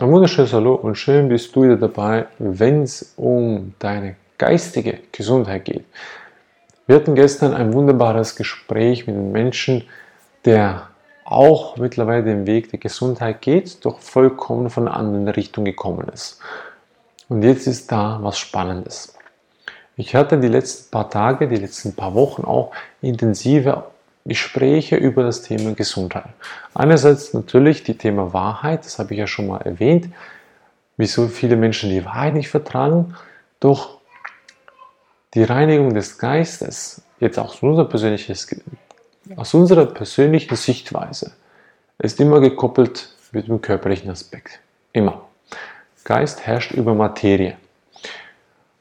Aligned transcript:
Ein 0.00 0.12
wunderschönes 0.12 0.54
Hallo 0.54 0.76
und 0.76 0.94
schön 0.94 1.28
bist 1.28 1.54
du 1.54 1.64
wieder 1.64 1.76
dabei, 1.76 2.24
wenn 2.38 2.84
es 2.84 3.12
um 3.18 3.74
deine 3.80 4.16
geistige 4.38 5.00
Gesundheit 5.12 5.66
geht. 5.66 5.84
Wir 6.86 6.96
hatten 6.96 7.14
gestern 7.14 7.52
ein 7.52 7.74
wunderbares 7.74 8.34
Gespräch 8.34 9.06
mit 9.06 9.14
einem 9.14 9.30
Menschen, 9.30 9.84
der 10.46 10.88
auch 11.26 11.76
mittlerweile 11.76 12.24
den 12.24 12.46
Weg 12.46 12.70
der 12.70 12.78
Gesundheit 12.78 13.42
geht, 13.42 13.84
doch 13.84 13.98
vollkommen 13.98 14.70
von 14.70 14.88
einer 14.88 14.96
anderen 14.96 15.28
Richtung 15.28 15.66
gekommen 15.66 16.08
ist. 16.08 16.40
Und 17.28 17.42
jetzt 17.42 17.66
ist 17.66 17.92
da 17.92 18.20
was 18.22 18.38
Spannendes. 18.38 19.18
Ich 19.96 20.14
hatte 20.14 20.40
die 20.40 20.48
letzten 20.48 20.90
paar 20.90 21.10
Tage, 21.10 21.46
die 21.46 21.56
letzten 21.56 21.94
paar 21.94 22.14
Wochen 22.14 22.44
auch 22.44 22.72
intensive 23.02 23.84
Gespräche 24.24 24.96
über 24.96 25.22
das 25.22 25.42
Thema 25.42 25.74
Gesundheit. 25.74 26.28
Einerseits 26.74 27.32
natürlich 27.32 27.82
die 27.82 27.96
Thema 27.96 28.32
Wahrheit, 28.32 28.84
das 28.84 28.98
habe 28.98 29.14
ich 29.14 29.20
ja 29.20 29.26
schon 29.26 29.46
mal 29.46 29.62
erwähnt, 29.62 30.08
wieso 30.96 31.28
viele 31.28 31.56
Menschen 31.56 31.90
die 31.90 32.04
Wahrheit 32.04 32.34
nicht 32.34 32.48
vertragen, 32.48 33.14
doch 33.60 33.98
die 35.34 35.44
Reinigung 35.44 35.94
des 35.94 36.18
Geistes, 36.18 37.02
jetzt 37.20 37.38
aus 37.38 37.62
unserer, 37.62 37.88
aus 39.36 39.54
unserer 39.54 39.86
persönlichen 39.86 40.56
Sichtweise, 40.56 41.32
ist 41.98 42.20
immer 42.20 42.40
gekoppelt 42.40 43.14
mit 43.32 43.48
dem 43.48 43.60
körperlichen 43.60 44.10
Aspekt. 44.10 44.60
Immer. 44.92 45.22
Geist 46.04 46.46
herrscht 46.46 46.72
über 46.72 46.94
Materie. 46.94 47.56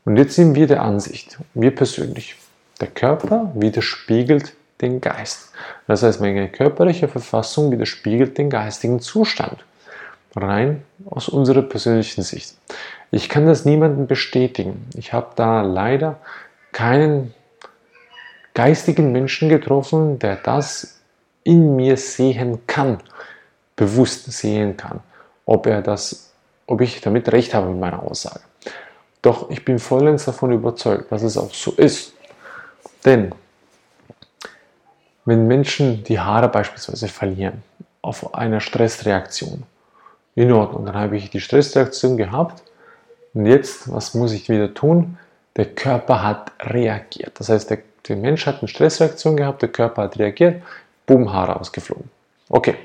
Und 0.05 0.17
jetzt 0.17 0.35
sind 0.35 0.55
wir 0.55 0.67
der 0.67 0.81
Ansicht, 0.81 1.37
wir 1.53 1.75
persönlich, 1.75 2.35
der 2.81 2.87
Körper 2.87 3.51
widerspiegelt 3.53 4.53
den 4.81 5.01
Geist. 5.01 5.51
Das 5.87 6.03
heißt, 6.03 6.21
meine 6.21 6.49
körperliche 6.49 7.07
Verfassung 7.07 7.71
widerspiegelt 7.71 8.37
den 8.37 8.49
geistigen 8.49 8.99
Zustand. 8.99 9.65
Rein 10.35 10.83
aus 11.09 11.27
unserer 11.27 11.63
persönlichen 11.63 12.21
Sicht. 12.21 12.55
Ich 13.11 13.29
kann 13.29 13.47
das 13.47 13.65
niemandem 13.65 14.07
bestätigen. 14.07 14.87
Ich 14.95 15.11
habe 15.11 15.31
da 15.35 15.61
leider 15.61 16.19
keinen 16.71 17.33
geistigen 18.53 19.11
Menschen 19.11 19.49
getroffen, 19.49 20.19
der 20.19 20.35
das 20.35 20.99
in 21.43 21.75
mir 21.75 21.97
sehen 21.97 22.59
kann, 22.67 22.99
bewusst 23.75 24.31
sehen 24.31 24.77
kann, 24.77 24.99
ob 25.45 25.65
er 25.65 25.81
das, 25.81 26.33
ob 26.67 26.81
ich 26.81 27.01
damit 27.01 27.31
recht 27.31 27.53
habe 27.53 27.69
mit 27.69 27.79
meiner 27.79 28.03
Aussage. 28.03 28.41
Doch 29.21 29.49
ich 29.49 29.65
bin 29.65 29.79
vollends 29.79 30.25
davon 30.25 30.51
überzeugt, 30.51 31.11
dass 31.11 31.23
es 31.23 31.37
auch 31.37 31.53
so 31.53 31.71
ist. 31.71 32.13
Denn 33.03 33.33
wenn 35.25 35.47
Menschen 35.47 36.03
die 36.03 36.19
Haare 36.19 36.49
beispielsweise 36.49 37.07
verlieren 37.07 37.63
auf 38.01 38.33
einer 38.33 38.59
Stressreaktion, 38.59 39.63
in 40.35 40.51
Ordnung, 40.53 40.85
dann 40.85 40.95
habe 40.95 41.17
ich 41.17 41.29
die 41.29 41.41
Stressreaktion 41.41 42.15
gehabt 42.15 42.63
und 43.33 43.45
jetzt, 43.45 43.91
was 43.91 44.13
muss 44.13 44.31
ich 44.31 44.47
wieder 44.47 44.73
tun? 44.73 45.17
Der 45.57 45.65
Körper 45.65 46.23
hat 46.23 46.51
reagiert. 46.61 47.37
Das 47.39 47.49
heißt, 47.49 47.69
der, 47.69 47.79
der 48.07 48.15
Mensch 48.15 48.45
hat 48.45 48.59
eine 48.59 48.69
Stressreaktion 48.69 49.35
gehabt, 49.35 49.61
der 49.61 49.69
Körper 49.69 50.03
hat 50.03 50.17
reagiert, 50.17 50.63
bumm, 51.05 51.33
Haare 51.33 51.59
ausgeflogen. 51.59 52.09
Okay, 52.47 52.75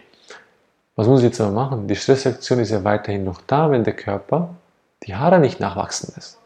was 0.96 1.06
muss 1.06 1.20
ich 1.20 1.26
jetzt 1.26 1.40
aber 1.40 1.52
machen? 1.52 1.86
Die 1.86 1.96
Stressreaktion 1.96 2.58
ist 2.58 2.70
ja 2.70 2.82
weiterhin 2.82 3.24
noch 3.24 3.40
da, 3.46 3.70
wenn 3.70 3.84
der 3.84 3.94
Körper 3.94 4.54
die 5.04 5.14
Haare 5.14 5.38
nicht 5.38 5.60
nachwachsen 5.60 6.12
lässt. 6.16 6.38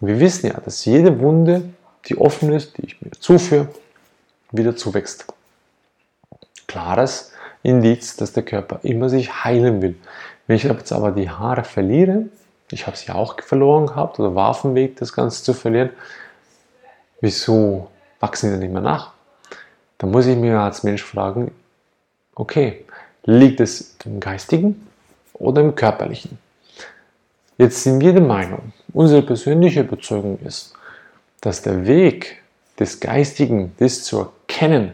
wir 0.00 0.18
wissen 0.18 0.48
ja, 0.48 0.54
dass 0.54 0.84
jede 0.84 1.20
Wunde, 1.20 1.62
die 2.06 2.18
offen 2.18 2.52
ist, 2.52 2.78
die 2.78 2.86
ich 2.86 3.00
mir 3.00 3.12
zuführe, 3.12 3.68
wieder 4.52 4.76
zuwächst. 4.76 5.26
Klares 6.66 7.32
Indiz, 7.62 8.16
dass 8.16 8.32
der 8.32 8.42
Körper 8.42 8.80
immer 8.82 9.08
sich 9.08 9.44
heilen 9.44 9.82
will. 9.82 9.96
Wenn 10.46 10.56
ich 10.56 10.64
jetzt 10.64 10.92
aber 10.92 11.12
die 11.12 11.30
Haare 11.30 11.64
verliere, 11.64 12.26
ich 12.70 12.86
habe 12.86 12.96
sie 12.96 13.10
auch 13.10 13.40
verloren 13.42 13.86
gehabt 13.86 14.18
oder 14.18 14.34
war 14.34 14.50
auf 14.50 14.62
dem 14.62 14.74
Weg, 14.74 14.96
das 14.96 15.12
Ganze 15.12 15.42
zu 15.42 15.52
verlieren, 15.52 15.90
wieso 17.20 17.88
wachsen 18.20 18.46
sie 18.46 18.52
dann 18.52 18.60
nicht 18.60 18.72
mehr 18.72 18.82
nach? 18.82 19.12
Dann 19.98 20.10
muss 20.10 20.26
ich 20.26 20.36
mir 20.36 20.58
als 20.58 20.82
Mensch 20.82 21.04
fragen, 21.04 21.52
okay, 22.34 22.84
liegt 23.24 23.60
es 23.60 23.96
im 24.04 24.18
Geistigen 24.18 24.88
oder 25.34 25.60
im 25.60 25.74
Körperlichen? 25.74 26.38
Jetzt 27.58 27.84
sind 27.84 28.00
wir 28.00 28.12
der 28.12 28.22
Meinung, 28.22 28.72
unsere 28.92 29.22
persönliche 29.22 29.80
Überzeugung 29.80 30.38
ist, 30.40 30.74
dass 31.40 31.62
der 31.62 31.86
Weg 31.86 32.41
des 32.82 33.00
Geistigen, 33.00 33.72
das 33.78 34.02
zu 34.02 34.18
erkennen 34.18 34.92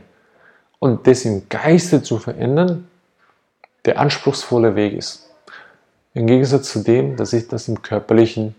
und 0.79 1.07
das 1.07 1.25
im 1.25 1.49
Geiste 1.49 2.03
zu 2.03 2.19
verändern, 2.19 2.87
der 3.85 3.99
anspruchsvolle 3.99 4.77
Weg 4.77 4.93
ist. 4.93 5.31
Im 6.15 6.27
Gegensatz 6.27 6.71
zu 6.73 6.81
dem, 6.81 7.17
dass 7.17 7.33
ich 7.33 7.49
das 7.49 7.69
im 7.69 7.81
Körperlichen 7.81 8.55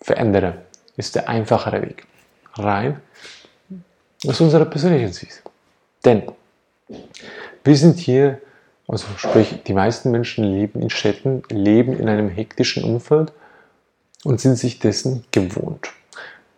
verändere, 0.00 0.62
ist 0.96 1.14
der 1.14 1.28
einfachere 1.28 1.82
Weg. 1.82 2.06
Rein 2.54 3.00
aus 4.26 4.40
unserer 4.40 4.64
persönlichen 4.64 5.12
Sicht. 5.12 5.42
Denn 6.04 6.22
wir 7.64 7.76
sind 7.76 7.98
hier, 7.98 8.40
also 8.88 9.06
sprich, 9.16 9.62
die 9.66 9.74
meisten 9.74 10.10
Menschen 10.10 10.44
leben 10.44 10.80
in 10.80 10.90
Städten, 10.90 11.42
leben 11.50 11.98
in 11.98 12.08
einem 12.08 12.28
hektischen 12.28 12.84
Umfeld 12.84 13.32
und 14.24 14.40
sind 14.40 14.56
sich 14.56 14.78
dessen 14.78 15.24
gewohnt. 15.30 15.90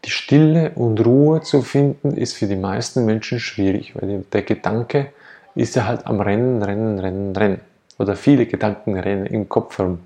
Die 0.04 0.10
Stille 0.10 0.72
und 0.74 1.04
Ruhe 1.04 1.42
zu 1.42 1.62
finden 1.62 2.16
ist 2.16 2.34
für 2.34 2.46
die 2.46 2.56
meisten 2.56 3.04
Menschen 3.04 3.38
schwierig, 3.38 3.94
weil 3.94 4.24
der 4.32 4.42
Gedanke 4.42 5.12
ist 5.54 5.76
ja 5.76 5.86
halt 5.86 6.06
am 6.06 6.20
Rennen, 6.20 6.62
Rennen, 6.62 6.98
Rennen, 6.98 7.36
Rennen. 7.36 7.60
Oder 7.98 8.16
viele 8.16 8.46
Gedanken 8.46 8.98
rennen 8.98 9.26
im 9.26 9.48
Kopf 9.48 9.78
herum. 9.78 10.00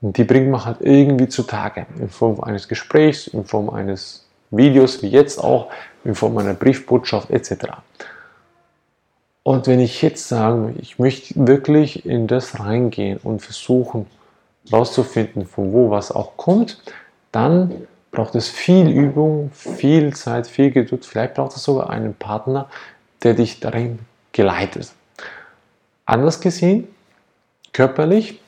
Und 0.00 0.16
die 0.16 0.24
bringt 0.24 0.50
man 0.50 0.64
halt 0.64 0.78
irgendwie 0.80 1.28
zutage. 1.28 1.86
In 1.98 2.08
Form 2.08 2.40
eines 2.40 2.68
Gesprächs, 2.68 3.28
in 3.28 3.44
Form 3.44 3.70
eines 3.70 4.26
Videos, 4.50 5.02
wie 5.02 5.08
jetzt 5.08 5.42
auch, 5.42 5.70
in 6.04 6.14
Form 6.14 6.36
einer 6.38 6.54
Briefbotschaft 6.54 7.30
etc. 7.30 7.66
Und 9.42 9.66
wenn 9.66 9.80
ich 9.80 10.02
jetzt 10.02 10.28
sage, 10.28 10.74
ich 10.80 10.98
möchte 10.98 11.34
wirklich 11.46 12.04
in 12.04 12.26
das 12.26 12.60
reingehen 12.60 13.18
und 13.22 13.40
versuchen 13.40 14.06
herauszufinden, 14.68 15.46
von 15.46 15.72
wo 15.72 15.90
was 15.90 16.12
auch 16.12 16.36
kommt, 16.36 16.82
dann 17.32 17.86
braucht 18.10 18.34
es 18.34 18.48
viel 18.48 18.88
Übung, 18.88 19.50
viel 19.52 20.14
Zeit, 20.14 20.46
viel 20.46 20.70
Geduld. 20.70 21.04
Vielleicht 21.04 21.34
braucht 21.34 21.56
es 21.56 21.62
sogar 21.62 21.90
einen 21.90 22.14
Partner, 22.14 22.68
der 23.22 23.34
dich 23.34 23.60
darin 23.60 24.00
geleitet. 24.32 24.92
Anders 26.06 26.40
gesehen, 26.40 26.88
körperlich, 27.72 28.40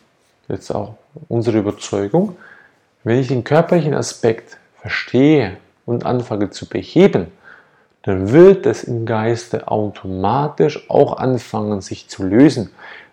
jetzt 0.48 0.70
auch 0.70 0.94
unsere 1.28 1.58
Überzeugung, 1.58 2.36
wenn 3.04 3.18
ich 3.18 3.28
den 3.28 3.44
körperlichen 3.44 3.94
Aspekt 3.94 4.58
verstehe 4.80 5.56
und 5.86 6.04
anfange 6.04 6.50
zu 6.50 6.68
beheben, 6.68 7.28
dann 8.02 8.32
wird 8.32 8.66
es 8.66 8.84
im 8.84 9.04
Geiste 9.04 9.68
automatisch 9.68 10.88
auch 10.88 11.18
anfangen, 11.18 11.80
sich 11.80 12.08
zu 12.08 12.22
lösen, 12.22 12.70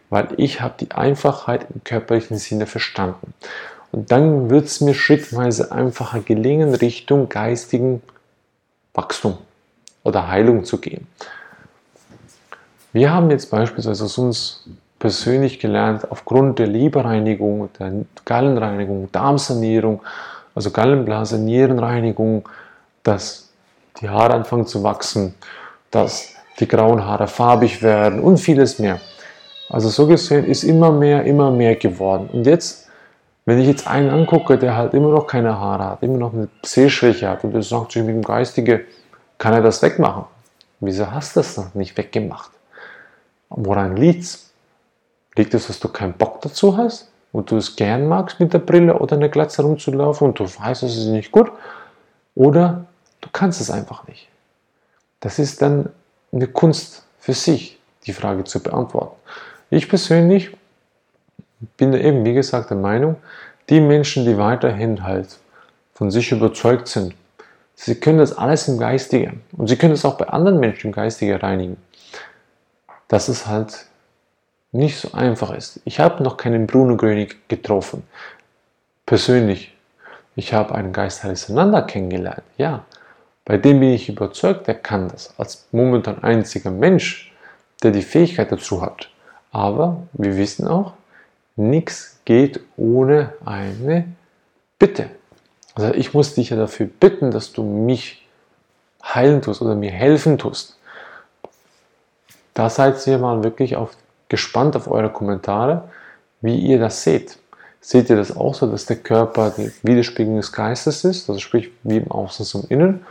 weil 0.09 0.29
ich 0.37 0.61
habe 0.61 0.75
die 0.79 0.91
Einfachheit 0.91 1.67
im 1.73 1.83
körperlichen 1.83 2.37
Sinne 2.37 2.67
verstanden. 2.67 3.33
Und 3.91 4.11
dann 4.11 4.49
wird 4.49 4.65
es 4.65 4.81
mir 4.81 4.93
schrittweise 4.93 5.71
einfacher 5.71 6.19
gelingen, 6.19 6.73
Richtung 6.73 7.29
geistigen 7.29 8.01
Wachstum 8.93 9.37
oder 10.03 10.27
Heilung 10.27 10.65
zu 10.65 10.79
gehen. 10.79 11.07
Wir 12.93 13.11
haben 13.11 13.29
jetzt 13.29 13.51
beispielsweise 13.51 14.05
aus 14.05 14.17
uns 14.17 14.67
persönlich 14.99 15.59
gelernt, 15.59 16.09
aufgrund 16.09 16.59
der 16.59 16.67
Leberreinigung, 16.67 17.69
der 17.79 17.93
Gallenreinigung, 18.25 19.09
Darmsanierung, 19.11 20.01
also 20.55 20.71
Gallenblase, 20.71 21.37
Nierenreinigung, 21.37 22.49
dass 23.03 23.49
die 24.01 24.09
Haare 24.09 24.33
anfangen 24.33 24.65
zu 24.65 24.83
wachsen, 24.83 25.35
dass 25.91 26.33
die 26.59 26.67
grauen 26.67 27.05
Haare 27.05 27.27
farbig 27.27 27.83
werden 27.83 28.19
und 28.19 28.39
vieles 28.39 28.79
mehr. 28.79 28.99
Also 29.69 29.89
so 29.89 30.07
gesehen 30.07 30.45
ist 30.45 30.63
immer 30.63 30.91
mehr, 30.91 31.23
immer 31.25 31.51
mehr 31.51 31.75
geworden. 31.75 32.29
Und 32.31 32.47
jetzt 32.47 32.86
wenn 33.47 33.59
ich 33.59 33.67
jetzt 33.67 33.87
einen 33.87 34.09
angucke, 34.09 34.57
der 34.57 34.75
halt 34.75 34.93
immer 34.93 35.09
noch 35.09 35.25
keine 35.25 35.57
Haare 35.57 35.85
hat, 35.85 36.03
immer 36.03 36.17
noch 36.17 36.33
eine 36.33 36.49
Sehschwäche 36.63 37.29
hat 37.29 37.45
und 37.45 37.53
der 37.53 37.63
sagt 37.63 37.93
sich 37.93 38.03
mit 38.03 38.13
dem 38.13 38.21
Geistige, 38.21 38.83
kann 39.37 39.53
er 39.53 39.61
das 39.61 39.81
wegmachen? 39.81 40.25
Wieso 40.81 41.09
hast 41.09 41.33
du 41.33 41.39
das 41.39 41.55
noch 41.55 41.73
nicht 41.73 41.97
weggemacht? 41.97 42.51
Woran 43.47 43.95
liegt's? 43.95 44.51
Liegt 45.37 45.53
es, 45.53 45.67
dass 45.67 45.79
du 45.79 45.87
keinen 45.87 46.11
Bock 46.11 46.41
dazu 46.41 46.75
hast 46.75 47.09
und 47.31 47.49
du 47.49 47.55
es 47.55 47.77
gern 47.77 48.09
magst, 48.09 48.37
mit 48.41 48.51
der 48.51 48.59
Brille 48.59 48.99
oder 48.99 49.15
einer 49.15 49.29
Glatze 49.29 49.61
rumzulaufen 49.61 50.27
und 50.27 50.39
du 50.39 50.43
weißt, 50.43 50.83
es 50.83 50.97
ist 50.97 51.05
nicht 51.05 51.31
gut? 51.31 51.49
Oder 52.35 52.85
du 53.21 53.29
kannst 53.31 53.61
es 53.61 53.71
einfach 53.71 54.05
nicht? 54.09 54.27
Das 55.21 55.39
ist 55.39 55.61
dann 55.61 55.87
eine 56.33 56.47
Kunst 56.47 57.05
für 57.17 57.33
sich, 57.33 57.79
die 58.05 58.13
Frage 58.13 58.43
zu 58.43 58.61
beantworten. 58.61 59.15
Ich 59.69 59.87
persönlich 59.87 60.51
bin 61.59 61.93
eben, 61.93 62.25
wie 62.25 62.33
gesagt, 62.33 62.69
der 62.69 62.77
Meinung, 62.77 63.17
die 63.69 63.81
Menschen, 63.81 64.25
die 64.25 64.37
weiterhin 64.37 65.03
halt 65.03 65.37
von 65.93 66.11
sich 66.11 66.31
überzeugt 66.31 66.87
sind, 66.87 67.15
sie 67.75 67.95
können 67.95 68.19
das 68.19 68.37
alles 68.37 68.67
im 68.67 68.77
Geistige 68.77 69.33
und 69.53 69.67
sie 69.67 69.75
können 69.75 69.93
es 69.93 70.05
auch 70.05 70.17
bei 70.17 70.27
anderen 70.27 70.59
Menschen 70.59 70.87
im 70.87 70.93
Geistige 70.93 71.41
reinigen. 71.41 71.77
Das 73.07 73.29
ist 73.29 73.47
halt 73.47 73.85
nicht 74.71 74.99
so 74.99 75.13
einfach 75.13 75.51
ist. 75.51 75.79
Ich 75.85 75.99
habe 75.99 76.23
noch 76.23 76.37
keinen 76.37 76.67
Bruno 76.67 76.97
Grönig 76.97 77.47
getroffen, 77.47 78.03
persönlich. 79.05 79.73
Ich 80.35 80.53
habe 80.53 80.75
einen 80.75 80.93
Geist 80.93 81.25
Alexander 81.25 81.81
kennengelernt, 81.81 82.43
ja. 82.57 82.85
Bei 83.43 83.57
dem 83.57 83.79
bin 83.79 83.89
ich 83.89 84.09
überzeugt, 84.09 84.67
der 84.67 84.75
kann 84.75 85.07
das. 85.07 85.33
Als 85.39 85.67
momentan 85.71 86.21
einziger 86.21 86.69
Mensch, 86.69 87.33
der 87.81 87.91
die 87.91 88.01
Fähigkeit 88.01 88.51
dazu 88.51 88.81
hat. 88.81 89.09
Aber 89.51 90.03
wir 90.13 90.35
wissen 90.35 90.67
auch, 90.67 90.93
nichts 91.57 92.19
geht 92.25 92.61
ohne 92.77 93.33
eine 93.45 94.05
Bitte. 94.79 95.09
Also 95.75 95.93
ich 95.93 96.13
muss 96.13 96.33
dich 96.33 96.49
ja 96.51 96.57
dafür 96.57 96.87
bitten, 96.87 97.31
dass 97.31 97.51
du 97.51 97.63
mich 97.63 98.25
heilen 99.03 99.41
tust 99.41 99.61
oder 99.61 99.75
mir 99.75 99.91
helfen 99.91 100.37
tust. 100.37 100.77
Da 102.53 102.69
seid 102.69 103.05
ihr 103.05 103.17
mal 103.19 103.43
wirklich 103.43 103.75
auf, 103.75 103.91
gespannt 104.29 104.75
auf 104.75 104.89
eure 104.89 105.11
Kommentare, 105.11 105.89
wie 106.41 106.57
ihr 106.57 106.79
das 106.79 107.03
seht. 107.03 107.37
Seht 107.79 108.09
ihr 108.09 108.15
das 108.15 108.35
auch 108.35 108.55
so, 108.55 108.67
dass 108.67 108.85
der 108.85 108.97
Körper 108.97 109.53
die 109.55 109.71
Widerspiegelung 109.83 110.37
des 110.37 110.51
Geistes 110.51 111.03
ist, 111.03 111.29
also 111.29 111.39
sprich 111.39 111.71
wie 111.83 111.97
im 111.97 112.11
Außen 112.11 112.45
zum 112.45 112.65
Innen, 112.69 113.05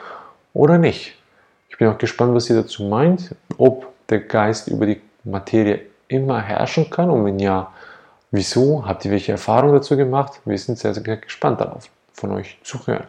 oder 0.52 0.78
nicht? 0.78 1.14
Ich 1.68 1.78
bin 1.78 1.88
auch 1.88 1.98
gespannt, 1.98 2.34
was 2.34 2.50
ihr 2.50 2.56
dazu 2.56 2.84
meint, 2.84 3.34
ob 3.56 3.86
der 4.08 4.20
Geist 4.20 4.68
über 4.68 4.86
die 4.86 5.00
Materie 5.24 5.80
immer 6.08 6.40
herrschen 6.40 6.90
kann 6.90 7.10
und 7.10 7.24
wenn 7.24 7.38
ja, 7.38 7.72
wieso? 8.36 8.86
Habt 8.86 9.04
ihr 9.04 9.10
welche 9.10 9.32
Erfahrungen 9.32 9.74
dazu 9.74 9.96
gemacht? 9.96 10.40
Wir 10.44 10.58
sind 10.58 10.78
sehr, 10.78 10.94
sehr 10.94 11.16
gespannt 11.16 11.60
darauf, 11.60 11.88
von 12.12 12.32
euch 12.32 12.58
zu 12.62 12.86
hören. 12.86 13.06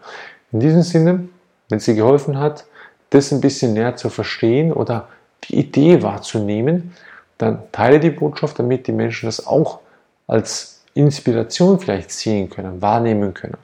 In 0.52 0.60
diesem 0.60 0.82
Sinne, 0.82 1.28
wenn 1.70 1.78
es 1.78 1.86
dir 1.86 1.96
geholfen 1.96 2.40
hat, 2.40 2.66
das 3.10 3.32
ein 3.32 3.42
bisschen 3.42 3.74
näher 3.74 3.96
zu 3.96 4.10
verstehen 4.10 4.74
oder 4.74 5.08
die 5.46 5.58
Idee 5.58 6.02
wahrzunehmen, 6.02 6.94
dann 7.38 7.60
teile 7.72 8.00
die 8.00 8.10
Botschaft, 8.10 8.60
damit 8.60 8.88
die 8.88 8.92
Menschen 8.92 9.28
das 9.28 9.46
auch 9.46 9.80
als 10.26 10.82
Inspiration 10.94 11.80
vielleicht 11.80 12.12
sehen 12.12 12.50
können, 12.50 12.82
wahrnehmen 12.82 13.34
können. 13.34 13.58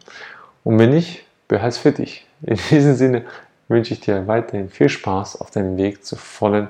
Und 0.63 0.77
wenn 0.79 0.91
nicht, 0.91 1.25
behalte 1.47 1.69
es 1.69 1.77
für 1.79 1.91
dich. 1.91 2.27
In 2.43 2.57
diesem 2.69 2.95
Sinne 2.95 3.23
wünsche 3.67 3.93
ich 3.93 4.01
dir 4.01 4.27
weiterhin 4.27 4.69
viel 4.69 4.89
Spaß 4.89 5.41
auf 5.41 5.51
deinem 5.51 5.77
Weg 5.77 6.05
zur 6.05 6.17
vollen 6.17 6.69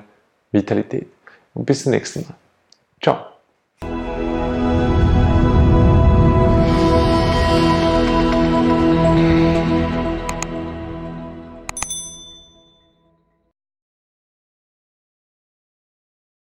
Vitalität. 0.52 1.08
Und 1.52 1.66
bis 1.66 1.82
zum 1.82 1.92
nächsten 1.92 2.22
Mal. 2.22 2.34
Ciao. 3.02 3.33